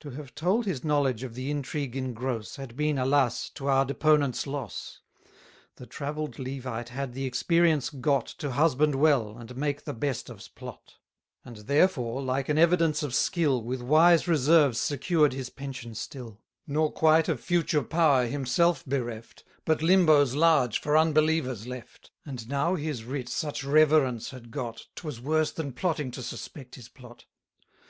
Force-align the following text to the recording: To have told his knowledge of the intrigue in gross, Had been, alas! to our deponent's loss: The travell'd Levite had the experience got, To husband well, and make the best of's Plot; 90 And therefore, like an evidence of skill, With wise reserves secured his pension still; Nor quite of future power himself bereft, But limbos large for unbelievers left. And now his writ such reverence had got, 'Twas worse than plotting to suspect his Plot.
To 0.00 0.10
have 0.10 0.34
told 0.34 0.66
his 0.66 0.84
knowledge 0.84 1.22
of 1.22 1.32
the 1.34 1.50
intrigue 1.50 1.96
in 1.96 2.12
gross, 2.12 2.56
Had 2.56 2.76
been, 2.76 2.98
alas! 2.98 3.48
to 3.54 3.66
our 3.66 3.86
deponent's 3.86 4.46
loss: 4.46 5.00
The 5.76 5.86
travell'd 5.86 6.38
Levite 6.38 6.90
had 6.90 7.14
the 7.14 7.24
experience 7.24 7.88
got, 7.88 8.26
To 8.26 8.50
husband 8.50 8.94
well, 8.94 9.38
and 9.38 9.56
make 9.56 9.84
the 9.86 9.94
best 9.94 10.28
of's 10.28 10.48
Plot; 10.48 10.96
90 11.46 11.60
And 11.60 11.66
therefore, 11.66 12.20
like 12.20 12.50
an 12.50 12.58
evidence 12.58 13.02
of 13.02 13.14
skill, 13.14 13.62
With 13.62 13.80
wise 13.80 14.28
reserves 14.28 14.78
secured 14.78 15.32
his 15.32 15.48
pension 15.48 15.94
still; 15.94 16.42
Nor 16.66 16.92
quite 16.92 17.30
of 17.30 17.40
future 17.40 17.82
power 17.82 18.26
himself 18.26 18.84
bereft, 18.84 19.44
But 19.64 19.80
limbos 19.80 20.34
large 20.36 20.78
for 20.78 20.94
unbelievers 20.94 21.66
left. 21.66 22.10
And 22.26 22.46
now 22.50 22.74
his 22.74 23.04
writ 23.04 23.30
such 23.30 23.64
reverence 23.64 24.28
had 24.28 24.50
got, 24.50 24.88
'Twas 24.94 25.22
worse 25.22 25.52
than 25.52 25.72
plotting 25.72 26.10
to 26.10 26.22
suspect 26.22 26.74
his 26.74 26.90
Plot. 26.90 27.24